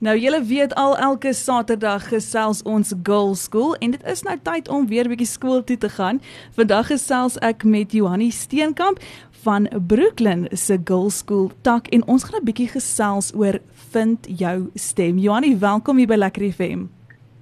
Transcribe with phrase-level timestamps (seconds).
[0.00, 4.68] Nou julle weet al elke Saterdag gesels ons Girls School en dit is nou tyd
[4.72, 6.20] om weer 'n bietjie skool toe te gaan.
[6.56, 8.98] Vandag gesels ek met Johanni Steenkamp
[9.42, 13.58] van Brooklyn se Girls School tak en ons gaan 'n bietjie gesels oor
[13.90, 15.18] vind jou stem.
[15.18, 16.99] Johanni, welkom hier by Lekker FM.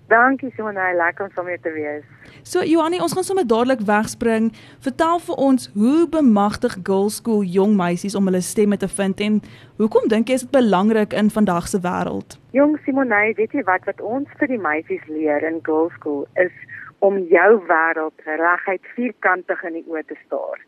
[0.08, 2.04] Dankie Simone, lekker om saam met te wees.
[2.42, 4.46] So Johanni, ons gaan sommer dadelik wegspring.
[4.80, 9.36] Vertel vir ons hoe bemagtig Girls School jong meisies om hulle stemme te vind en
[9.76, 12.38] hoekom dink jy is dit belangrik in vandag se wêreld?
[12.56, 16.56] Jong Simone, weet jy wat wat ons vir die meisies leer in Girls School is
[17.04, 20.64] om jou wêreld reguit vierkantig in die oë te staar.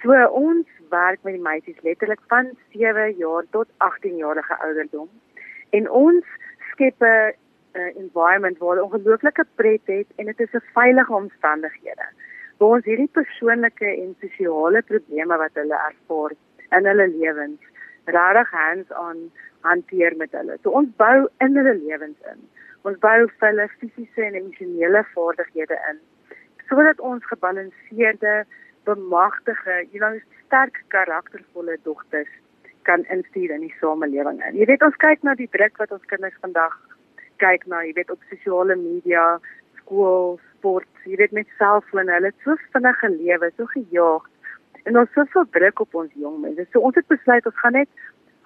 [0.00, 5.12] So ons werk met die meisies letterlik van 7 jaar tot 18 jarige ouderdom
[5.76, 6.24] en ons
[6.72, 7.36] skep 'n
[7.72, 12.06] uh, environment waar hulle ongelooflike pret het en dit is 'n veilige omstandighede.
[12.58, 16.32] Waar ons hierdie persoonlike en sosiale probleme wat hulle ervaar
[16.76, 17.60] in hulle lewens
[18.04, 19.30] regtig hands-on
[19.60, 20.58] hanteer met hulle.
[20.62, 22.40] So ons bou in hulle lewens in.
[22.82, 26.00] Ons bou vir hulle fisiese en emosionele vaardighede in
[26.70, 28.44] sodat ons gebalanseerde,
[28.86, 32.30] bemagtige, jy weet, sterk karaktervolle dogters
[32.88, 34.40] kan instuur in die samelewing.
[34.54, 36.76] Jy weet ons kyk na die druk wat ons kinders vandag
[37.40, 39.24] kyk na, jy weet op sosiale media,
[39.80, 44.28] skool, sport, jy weet met selfone, hulle het so vinnige lewe, so gejaag.
[44.84, 46.66] En ons het soveel druk op ons jong mense.
[46.72, 47.90] So ons het besluit ons gaan net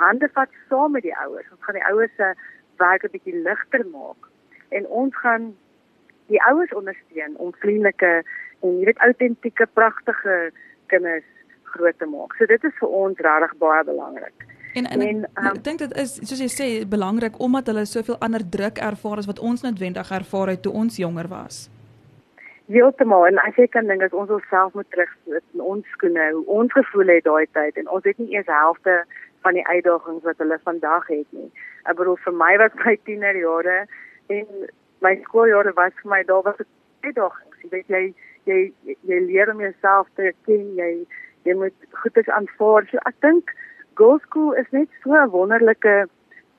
[0.02, 1.50] hande vat saam met die ouers.
[1.54, 2.32] Ons gaan die ouers se
[2.82, 4.30] werk 'n bietjie ligter maak.
[4.70, 5.54] En ons gaan
[6.26, 8.24] die ouers ondersteun om vriendelike
[8.60, 10.50] en jy weet autentieke, pragtige
[10.86, 11.28] kinders
[11.62, 12.34] groot te maak.
[12.36, 14.46] So dit is vir ons regtig baie belangrik.
[14.75, 18.17] En en, en um, ek dink dit is soos jy sê belangrik omdat hulle soveel
[18.27, 21.69] ander druk ervaar as wat ons noodwendig ervaar het toe ons jonger was.
[22.72, 26.45] Heeltemal en as jy kan dink as ons onsself moet terugsit in ons skoene, hoe
[26.58, 28.97] ons gevoel het daai tyd en ons het nie eers helfte
[29.47, 31.50] van die uitdagings wat hulle vandag het nie.
[31.84, 33.84] Ek bedoel vir my was my tienerjare
[34.34, 34.47] en
[35.06, 36.70] my skooljare was vir my daar was 'n
[37.06, 37.52] uitdaging.
[37.62, 38.05] Jy weet jy
[38.50, 38.58] jy
[39.12, 41.07] jy leer om jouself te ken, jy
[41.45, 42.89] jy moet goedes aanvaar.
[42.90, 43.55] So ek dink
[43.94, 46.08] Girls School is net so 'n wonderlike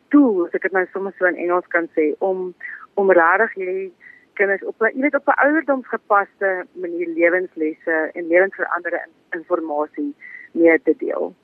[0.10, 2.54] tool, as ek dit nou sommer so in Engels kan sê, om
[2.96, 3.94] om regtig hierdie
[4.34, 10.14] kinders op 'n jy weet op 'n ouderdomsgepaste manier lewenslesse en lewensveranderende inligting
[10.52, 11.36] mee te deel.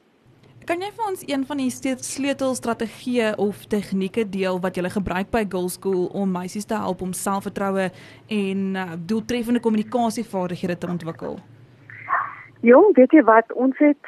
[0.66, 5.46] Kan jy vir ons een van die sleutelstrategieë of tegnieke deel wat jy gebruik by
[5.50, 7.90] Girls School om meisies te help om selfvertroue
[8.28, 11.40] en uh, doeltreffende kommunikasievaardighede te ontwikkel?
[12.62, 14.06] Jong, weet jy wat ons het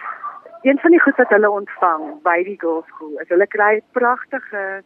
[0.63, 4.81] een van die goed wat hulle ontvang by die girls school is hulle kry pragtige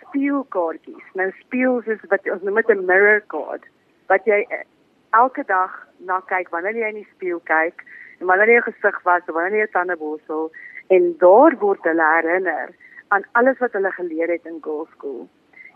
[0.00, 1.08] speelkaartjies.
[1.20, 3.64] Nou speels is wat ons noem met 'n mirror card
[4.08, 4.46] wat jy
[5.10, 7.84] elke dag na kyk wanneer jy in die spieël kyk
[8.20, 10.50] en wanneer jy gesig was of wanneer jy tande borsel
[10.88, 12.70] en daar word hulle herinner
[13.08, 15.28] aan alles wat hulle geleer het in girls school.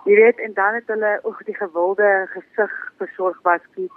[0.04, 3.92] Jy weet en dan het hulle ook die gewilde gesig versorg was skiet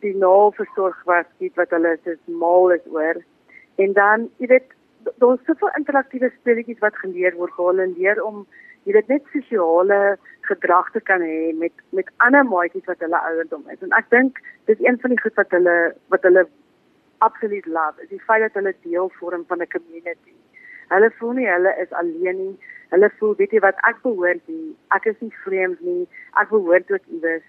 [0.00, 3.22] die naal versorg was skiet wat hulle so mal is oor
[3.76, 4.74] en dan jy weet
[5.16, 8.46] daar's soveel interaktiewe speletjies wat geleer word waar hulle leer om
[8.84, 10.16] jy weet net sosiale
[10.48, 13.82] gedrag te kan hê met met ander maatjies wat hulle ouderdom is.
[13.84, 15.76] En ek dink dis een van die goed wat hulle
[16.14, 16.46] wat hulle
[17.26, 20.36] absoluut love, is die feit dat hulle deel vorm van 'n community.
[20.88, 22.54] Hulle voel nie hulle is alleen nie.
[22.92, 24.76] Hulle voel weet jy wat ek behoort nie.
[24.96, 26.08] Ek is nie vreemd nie.
[26.40, 27.48] Ek behoort ook iewers.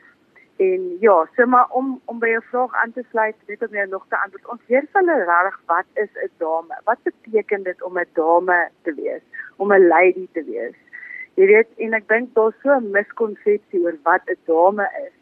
[0.59, 3.87] En ja, so maar om om by jou vraag aan te sluit, net om jou
[3.87, 4.49] nog te antwoord.
[4.53, 6.79] Ons leer hulle regtig wat is 'n dame?
[6.89, 9.23] Wat beteken dit om 'n dame te wees?
[9.55, 10.75] Om 'n lady te wees?
[11.33, 15.17] Jy weet, en ek dink daar's so 'n miskonsepsie oor wat 'n dame is.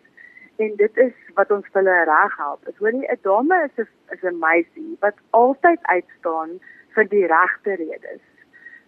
[0.56, 2.68] En dit is wat ons hulle reg help.
[2.68, 6.50] Ek hoor nie 'n dame is 'n is 'n meisie wat altyd uitstaan
[6.96, 8.26] vir die regte redes.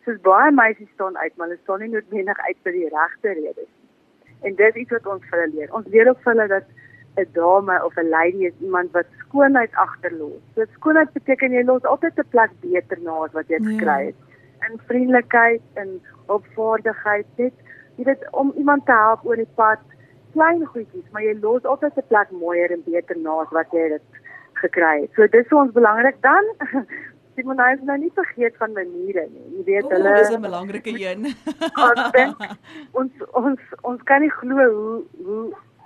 [0.04, 3.79] Soos baie meisies staan uit, maar hulle staan nie noodwendig uit vir die regte redes
[4.42, 5.74] En dit is iets wat ons vir hulle leer.
[5.74, 6.68] Ons leer ook vir hulle dat
[7.18, 10.42] 'n dame of 'n lady is iemand wat skoonheid agterlos.
[10.56, 13.70] So skoonheid beteken jy los altyd 'n plek beter na as wat jy ja.
[13.70, 14.16] gekry het.
[14.70, 17.54] In vriendelikheid en opvaardigheid, net
[17.96, 19.80] jy weet om iemand te help oor die pad,
[20.34, 23.88] klein goedjies, maar jy los altyd 'n plek mooier en beter na as wat jy
[23.90, 24.08] dit
[24.54, 25.12] gekry het.
[25.16, 26.46] So dis vir ons belangrik dan
[27.40, 29.46] Simon hy is nou nie vergeet van maniere nie.
[29.56, 31.28] Jy weet oh, hulle Dis 'n belangrike een.
[33.00, 35.44] ons ons ons kan nie glo hoe hoe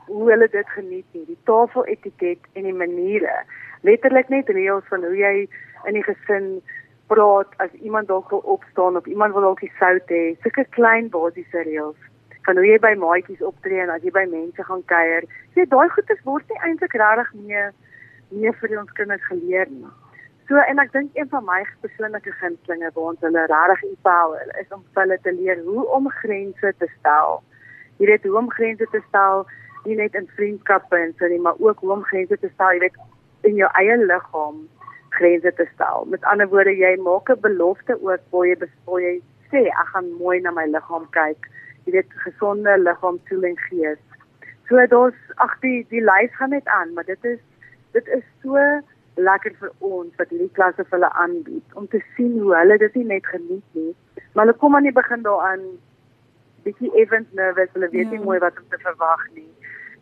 [0.08, 1.26] hoe hulle dit geniet nie.
[1.28, 3.36] Die tafeletiket en die maniere.
[3.86, 5.36] Letterlik net reëls van hoe jy
[5.86, 6.50] in die gesin
[7.08, 10.24] praat as iemand dalk wil opstaan of iemand wil dalk die sout hê.
[10.42, 12.00] Sulke klein basiese reëls
[12.46, 15.30] van hoe jy by maatjies optree en as jy by mense gaan kuier.
[15.54, 17.74] Jy daai goedes word nie eintlik regtig meer
[18.34, 19.92] meer vir ons kinders geleer nie.
[20.48, 24.72] So en ek dink een van my persoonlike gunstlinge waar ons hulle regtig empower is
[24.72, 27.44] om hulle te leer hoe om grense te stel
[28.02, 29.46] Jy weet hoe om grense te stel,
[29.86, 32.88] nie net in vriendskappe en so nie, maar ook hoe om grense te stel, jy
[32.88, 32.98] weet
[33.50, 34.64] in jou eie liggaam
[35.18, 36.08] grense te stel.
[36.10, 40.10] Met ander woorde, jy maak 'n belofte ook waar jy bespoor jy sê ek gaan
[40.18, 41.48] mooi na my liggaam kyk.
[41.86, 44.02] Jy weet gesonde liggaam toe en gees.
[44.68, 47.40] So daar's ag die die lys gaan net aan, maar dit is
[47.92, 48.58] dit is so
[49.16, 52.96] lekker vir ons wat hierdie klasse vir hulle aanbied om te sien hoe hulle dit
[52.96, 53.94] nie net geniet nie,
[54.34, 55.66] maar hulle kom aan die begin daaraan
[56.64, 58.18] bietjie events nervous, hulle weet ja.
[58.18, 59.50] nie mooi wat om te verwag nie.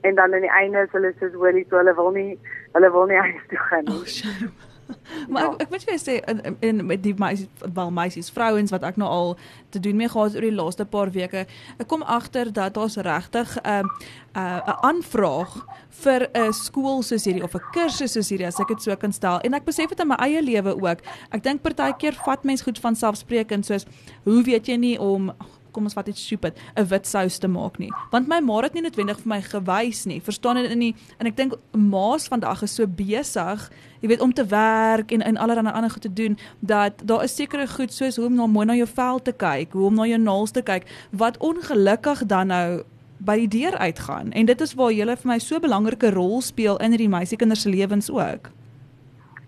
[0.01, 2.39] En dan aan die einde is hulle soos hoorie, so hulle wil nie
[2.73, 3.97] hulle wil nie huis toe gaan nie.
[3.97, 4.69] Oh,
[5.31, 5.51] maar ja.
[5.51, 8.97] ek, ek weet jy sê in, in met die meisies wel meisies vrouens wat ek
[9.01, 9.35] nou al
[9.73, 13.55] te doen mee gehad oor die laaste paar weke ek kom agter dat daar's regtig
[13.61, 15.55] 'n uh, 'n uh, aanvraag
[16.03, 19.13] vir 'n skool soos hierdie of 'n kursus soos hierdie as ek dit so kan
[19.13, 20.99] stel en ek besef dit in my eie lewe ook
[21.31, 23.85] ek dink partykeer vat mens goed van selfspreekend soos
[24.23, 25.31] hoe weet jy nie om
[25.71, 27.91] kom ons vat iets stupid, 'n wit sous te maak nie.
[28.11, 30.21] Want my ma het nie noodwendig vir my gewys nie.
[30.21, 33.69] Verstaan dit in die en ek dink ma's vandag is so besig,
[34.01, 37.35] jy weet om te werk en in allerlei ander goed te doen dat daar is
[37.35, 40.07] sekere goed soos hoe om na mooi na jou vel te kyk, hoe om na
[40.09, 42.83] jou naels te kyk wat ongelukkig dan nou
[43.21, 44.31] by die deur uitgaan.
[44.31, 47.61] En dit is waar jy vir my so 'n belangrike rol speel in hierdie meisiekinders
[47.61, 48.49] se lewens ook.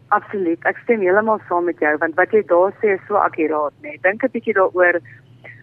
[0.08, 0.60] Absoluut.
[0.66, 3.98] Ek stem heeltemal saam met jou want wat jy daar sê is so akkuraat, nee.
[4.02, 5.02] Dink 'n bietjie daaroor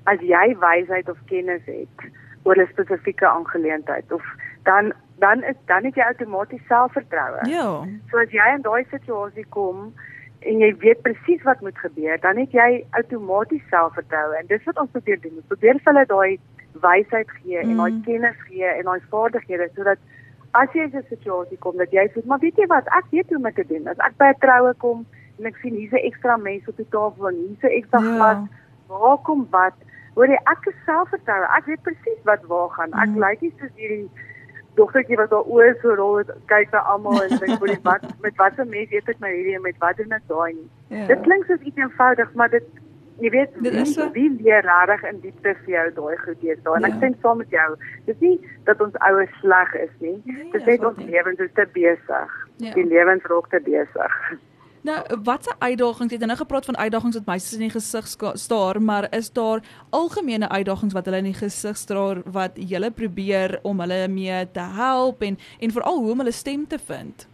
[0.06, 2.10] as jy wysheid of kennis het
[2.42, 4.22] oor 'n spesifieke aangeleentheid of
[4.64, 7.42] dan dan is dan het jy outomaties selfvertroue.
[7.48, 7.66] Ja.
[8.10, 9.90] So as jy in daai situasie kom
[10.40, 12.68] en jy weet presies wat moet gebeur, dan het jy
[13.00, 15.36] outomaties selfvertroue en dis wat ons probeer doen.
[15.42, 16.38] Ons probeer vir hulle daai
[16.86, 17.70] wysheid gee mm.
[17.70, 20.00] en daai kennis gee en daai vaardighede sodat
[20.60, 23.28] as jy in 'n situasie kom dat jy sê, maar weet jy wat, ek weet
[23.28, 23.86] hoe om dit te doen.
[23.88, 25.06] As ek by 'n troue kom
[25.38, 28.14] en ek sien hier's 'n ekstra mes op die tafel en hier's 'n ekstra ja.
[28.16, 28.42] glas,
[28.88, 29.76] waar kom wat?
[30.14, 31.46] Hoor jy, ek is selfvertroue.
[31.56, 32.92] Ek weet presies wat waar gaan.
[32.92, 33.18] Ek mm.
[33.22, 34.10] lyk nie soos hierdie
[34.78, 38.04] dogtertjie wat daar oor so rol het, kyk na almal en dink oor die wat
[38.24, 40.68] met watter mens eet ek my hierdie en met wat doen ek daai nie.
[40.94, 41.06] Ja.
[41.10, 42.68] Dit klink soos iets eenvoudig, maar dit
[43.20, 46.60] jy weet dit is so wie leer regtig in diepte vir jou daai goed hier
[46.64, 46.76] daai.
[46.76, 46.92] En yeah.
[46.92, 47.08] ek ja.
[47.08, 47.70] sê saam met jou,
[48.06, 48.36] dis nie
[48.68, 50.16] dat ons ouers sleg is nie.
[50.24, 52.38] Nee, dit is net ons lewens is te besig.
[52.62, 52.78] Yeah.
[52.78, 54.22] Die lewens raak te besig.
[54.82, 58.06] Nou, watse uitdagings het jy nou gepraat van uitdagings wat meisies in die gesig
[58.40, 59.60] staar, maar is daar
[59.90, 64.64] algemene uitdagings wat hulle in die gesig staar wat jy probeer om hulle mee te
[64.78, 67.28] help en en veral hoe om hulle stem te vind?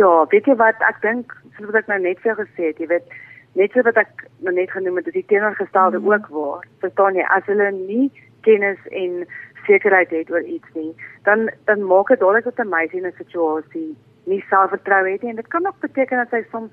[0.00, 2.88] Ja, weet jy wat ek dink, soos wat ek nou net vir gesê het, jy
[2.88, 3.12] weet,
[3.60, 6.08] net so wat ek nou net genoem het, dis die teenoorgestelde mm.
[6.08, 6.68] ook waar.
[6.80, 8.08] Verstaan jy, as hulle nie
[8.48, 9.26] kennis en
[9.66, 10.94] sekerheid het oor iets nie,
[11.28, 13.92] dan dan maak dit dadelik dat 'n meisie in 'n situasie
[14.24, 16.72] nie selfvertroue het nie en dit kan ook beteken dat hy soms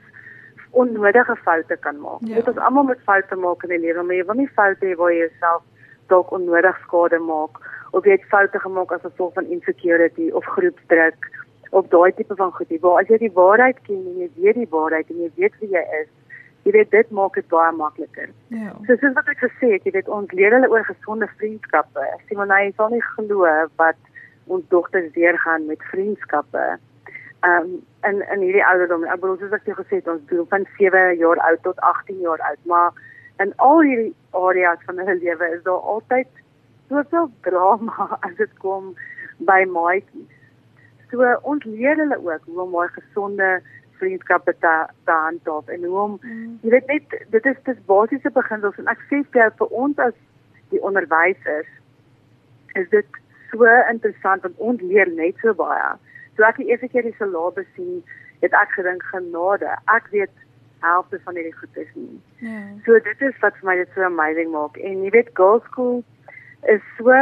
[0.72, 2.20] onnodige foute kan maak.
[2.20, 2.36] Ja.
[2.36, 4.96] Dit is almal met foute maak in die lewe, maar jy wil nie foute hê
[5.00, 5.64] waar jy jouself
[6.12, 7.60] dalk onnodig skade maak
[7.92, 11.32] of jy het foute gemaak as gevolg van insecurity of groepsdruk
[11.72, 12.72] of daai tipe van goed.
[12.82, 15.72] Waar as jy die waarheid ken en jy weet die waarheid en jy weet wie
[15.74, 16.10] jy is,
[16.68, 18.30] jy weet dit maak dit baie makliker.
[18.52, 18.76] Ja.
[18.88, 22.06] So soos wat ek gesê het, jy weet ons leer hulle oor gesonde vriendskappe.
[22.28, 23.48] Simonai sal nie glo
[23.80, 24.00] wat
[24.48, 26.66] ons dogters deurgaan met vriendskappe
[27.46, 29.04] um, in in hierdie ouderdom.
[29.04, 32.20] Ek bedoel soos ek jou gesê het, ons doen van 7 jaar oud tot 18
[32.26, 32.92] jaar oud, maar
[33.44, 36.28] in al hierdie areas van hulle lewe is daar altyd
[36.90, 38.94] soveel drama as dit kom
[39.50, 40.34] by maatjies.
[41.12, 43.58] So ons leer hulle ook hoe om mooi gesonde
[43.98, 44.74] vriendskappe te
[45.06, 46.58] te handhaaf en hoe om mm.
[46.62, 50.02] jy weet net dit is dis basiese beginsels en ek sê vir jou vir ons
[50.08, 50.18] as
[50.74, 51.72] die onderwysers
[52.82, 55.88] is dit so interessant want ons leer net so baie
[56.38, 58.04] toe ek die eerste keer die syllabe sien,
[58.44, 59.74] het ek gedink genade.
[59.94, 60.34] Ek weet
[60.86, 62.22] helfte van hierdie goed is nie.
[62.46, 62.62] Ja.
[62.86, 64.78] So dit is wat vir my dit so amazing maak.
[64.78, 66.04] En jy weet Girls School
[66.74, 67.14] is so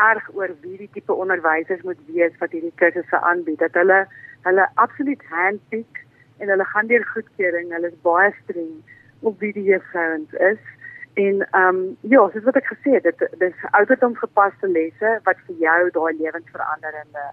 [0.00, 3.58] erg oor wie die tipe onderwysers moet wees wat hierdie kursusse aanbied.
[3.62, 4.04] Dat hulle
[4.46, 6.04] hulle absoluut handpick
[6.38, 7.72] en hulle gaan deur goedkeuring.
[7.74, 8.78] Hulle is baie streng
[9.20, 10.62] op wie die juffrouens is.
[11.18, 15.64] En ehm um, ja, soos wat ek gesê het, dit dis ouderdomsgepaste lesse wat vir
[15.66, 17.24] jou daai lewensveranderende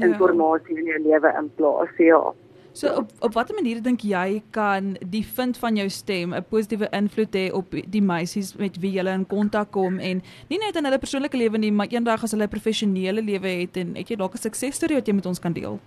[0.00, 0.06] ja.
[0.06, 1.88] informasie in jou lewe in plaas.
[1.98, 2.34] Ja.
[2.76, 6.88] So op op watter manier dink jy kan die vind van jou stem 'n positiewe
[6.92, 10.84] invloed hê op die meisies met wie jy in kontak kom en nie net in
[10.84, 14.16] hulle persoonlike lewe nie, maar eendag as hulle 'n professionele lewe het en het jy
[14.16, 15.80] dalk 'n suksesstorie wat jy met ons kan deel?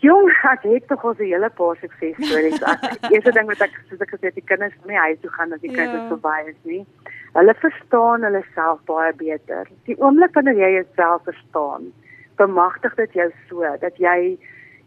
[0.00, 2.60] Jong, ek het tog al 'n hele paar suksesstories.
[3.12, 5.52] Eerste ding wat ek soos ek gesê het, die kinders van my huis toe gaan
[5.52, 5.76] as die ja.
[5.76, 6.84] kinders verby is nie.
[7.32, 9.68] Hulle verstaan hulle self baie beter.
[9.84, 11.92] Die oomblik wanneer jy jouself verstaan,
[12.36, 14.38] bemagtig dit jou so dat jy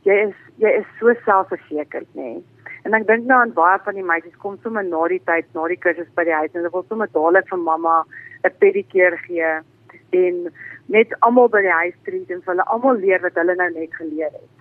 [0.08, 2.34] jy is jy is so selfversekerd nê.
[2.34, 2.44] Nee.
[2.88, 5.68] En ek dink nou aan baie van die meisies kom sommer na die tyd na
[5.68, 8.04] die kursus by die huis en hulle wil sommer dadelik vir mamma
[8.48, 9.52] 'n pedikeer gee
[10.24, 10.38] en
[10.88, 14.32] net almal by die huis treat en hulle almal leer wat hulle nou net geleer
[14.32, 14.56] het.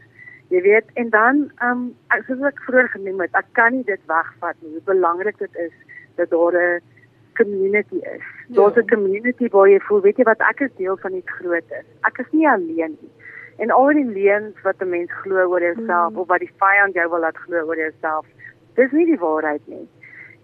[0.49, 1.80] Jy weet, en dan ehm
[2.16, 4.73] um, soos ek vroeër genoem het, ek kan nie dit wegvat nie.
[4.73, 5.75] Hoe belangrik dit is
[6.16, 6.80] dat daar 'n
[7.40, 8.25] community is.
[8.49, 8.54] Ja.
[8.57, 11.85] Daar's 'n community waar jy voel, weet jy wat, ek is deel van iets groter.
[12.09, 13.12] Ek is nie alleen nie.
[13.59, 16.18] En al die leuns wat 'n mens glo oor jouself mm.
[16.18, 18.26] of wat die vyand jou wil laat glo oor jouself,
[18.75, 19.88] dis nie die waarheid nie.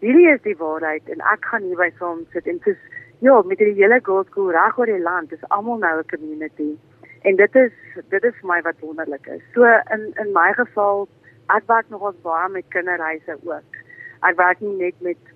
[0.00, 2.80] Hierdie is die waarheid en ek gaan hier by saam sit en dis
[3.20, 6.76] ja, met die hele God school reg oor die land, dis almal nou 'n community.
[7.22, 7.72] En dit is
[8.08, 9.42] dit is vir my wat wonderlik is.
[9.54, 11.08] So in in my geval,
[11.56, 13.70] ek werk nogals baie met kinderreise ook.
[14.22, 15.34] Ek werk nie net met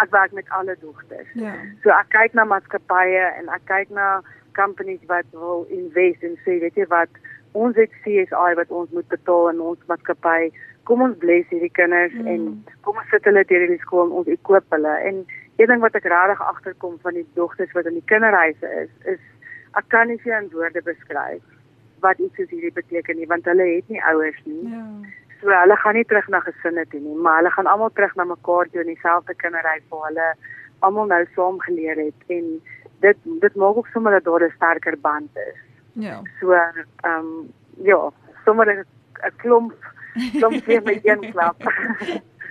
[0.00, 1.28] ek werk met alle dogters.
[1.34, 1.54] Ja.
[1.82, 4.20] So ek kyk na maatskappye en ek kyk na
[4.56, 7.22] companies wat wil invest en sê weet jy wat
[7.58, 10.50] ons het CSI wat ons moet betaal in ons maatskappy
[10.88, 12.28] kom ons bless hierdie kinders mm.
[12.32, 15.22] en kom ons sit hulle deur die skool en ons ekoop hulle en
[15.60, 19.24] een ding wat ek regtig agterkom van die dogters wat in die kinderhuise is is
[19.80, 21.44] ek kan nie vir in woorde beskryf
[22.04, 24.86] wat iets soos hierdie beteken nie want hulle het nie ouers nie ja
[25.42, 28.24] so hulle gaan nie terug na gesinne toe nie maar hulle gaan almal terug na
[28.24, 30.28] mekaar toe in dieselfde kinderhuis waar hulle
[30.78, 32.46] almal nou saam geleer het en
[33.02, 35.58] dit dit maak ook sommer dat daar 'n sterker band is.
[35.92, 36.20] Ja.
[36.40, 37.52] So ehm um,
[37.90, 38.10] ja,
[38.44, 38.84] sommer 'n
[39.36, 39.74] klomp
[40.38, 41.62] klomp weer met een klap.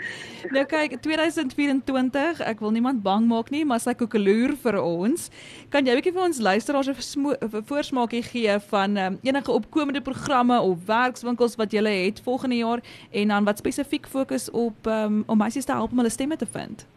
[0.55, 5.29] nou kyk 2024, ek wil niemand bang maak nie, maar sy koekeloer vir ons.
[5.70, 10.62] Kan jy 'n bietjie vir ons luisteraars 'n voorsmaakie gee van um, enige opkomende programme
[10.62, 12.79] of werkswinkels wat jy het volgende jaar
[13.12, 16.46] en dan wat spesifiek fokus op um, om meisies te help om hulle stemme te
[16.46, 16.88] vind?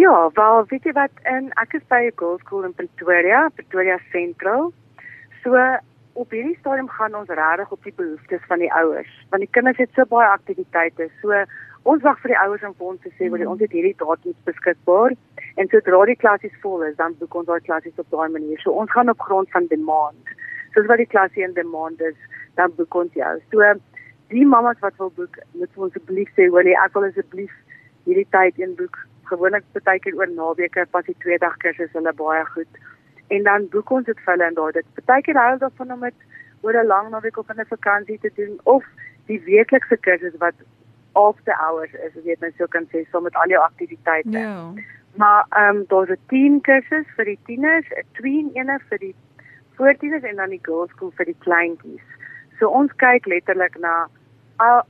[0.00, 3.98] Ja, wel, weet jy wat, in ek is by 'n girls school in Pretoria, Pretoria
[4.12, 4.72] Central.
[5.42, 5.56] So
[6.12, 9.76] op hierdie stadium gaan ons regtig op die behoeftes van die ouers, want die kinders
[9.76, 11.10] het so baie aktiwiteite.
[11.20, 11.44] So
[11.82, 13.52] ons wag vir die ouers om vir ons te sê wat mm.
[13.52, 15.16] ons het hierdie datums beskikbaar
[15.56, 18.60] en sodra die klassies vol is, dan boek ons daai klassies op daai manier.
[18.60, 20.34] So ons gaan op grond van demand.
[20.74, 22.16] Soos wat die klasie in demand is,
[22.56, 23.32] dan boek ons jou.
[23.50, 23.72] So
[24.30, 27.54] die mamas wat wil boek, moet ons asseblief sê, "Wil jy ek wil asseblief
[28.04, 28.96] hierdie tyd in boek
[29.30, 32.80] gewoonlik baie keer oor naweke pas die twee dag kursus hulle baie goed.
[33.36, 36.06] En dan boek ons dit vir hulle en daai dit baie keer hou daarvan om
[36.08, 36.26] dit
[36.66, 38.84] oor 'n lang naweek of 'n vakansie te doen of
[39.26, 40.54] die weeklikse kursus wat
[41.12, 44.38] after hours is, as jy net so kan sê, so met al jou aktiwiteite.
[44.38, 44.72] Ja.
[45.16, 49.14] Maar ehm um, daar's 'n teen kursus vir die tieners, 'n tween ene vir die
[49.76, 52.06] voortieners en dan die girls school vir die kleintjies.
[52.58, 54.08] So ons kyk letterlik na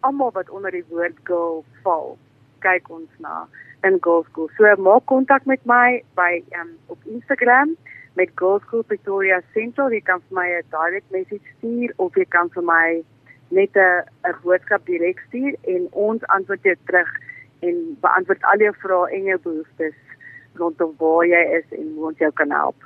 [0.01, 2.19] almal wat onder die woord girl val.
[2.59, 3.47] Kyk ons na
[3.83, 4.51] in Girls School.
[4.57, 7.77] So maak kontak met my by um, op Instagram
[8.19, 9.93] met Girls School Pretoria Central.
[9.93, 13.03] Jy kan vir my 'n direct message stuur of jy kan vir my
[13.51, 17.11] net 'n 'n boodskap direk stuur en ons antwoord jou terug
[17.61, 19.99] en beantwoord al jou vrae en jou behoeftes
[20.55, 22.77] rondom waar jy is en hoe ons jou kan help.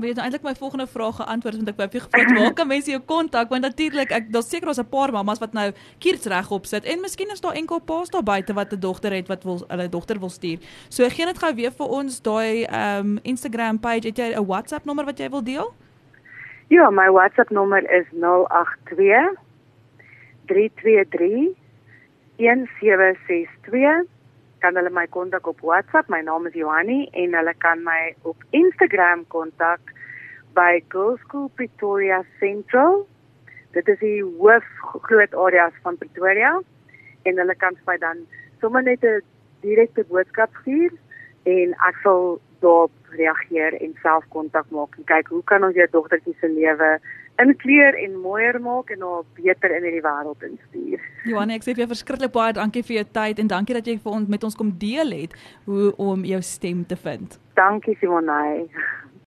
[0.00, 2.68] Wil jy nou eintlik my volgende vraag geantwoord want ek wou vir gevra waar kan
[2.68, 6.24] mense jou kontak want natuurlik ek daar seker ons 'n paar mammas wat nou kiers
[6.24, 9.44] regop sit en miskien is daar enkel paas daar buite wat 'n dogter het wat
[9.44, 10.58] wil hulle dogter wil stuur.
[10.88, 14.84] So gee net gou weer vir ons daai um Instagram page het jy 'n WhatsApp
[14.84, 15.74] nommer wat jy wil deel?
[16.68, 19.36] Ja, my WhatsApp nommer is 082
[20.50, 21.54] 323
[22.36, 24.08] 1762
[24.60, 26.08] kan hulle my kontak op WhatsApp.
[26.08, 29.80] My naam is Johanni en hulle kan my op Instagram kontak
[30.58, 33.06] by Girls School Pretoria Central.
[33.72, 34.66] Dit is die hoof
[35.06, 36.56] groot areas van Pretoria
[37.28, 38.26] en hulle kan vir my dan
[38.60, 39.22] sommer net 'n
[39.62, 40.92] direkte boodskap stuur
[41.44, 45.86] en ek sal daarop reageer en self kontak maak en kyk hoe kan ons jou
[45.92, 46.90] dogtertjie se lewe
[47.42, 51.04] inkleer en mooier maak en haar beter in hierdie wêreld instuur.
[51.28, 53.98] Johan, ek sê vir jou verskriklik baie dankie vir jou tyd en dankie dat jy
[54.02, 55.36] vir ons met ons kom deel het
[55.68, 57.38] hoe om jou stem te vind.
[57.60, 58.68] Dankie Simonai.